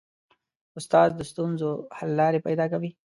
استاد 0.77 1.09
د 1.15 1.21
ستونزو 1.31 1.69
حل 1.97 2.11
لارې 2.19 2.39
پیدا 2.47 2.65
کوي. 2.73 2.91